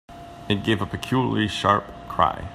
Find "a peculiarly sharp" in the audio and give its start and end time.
0.81-1.83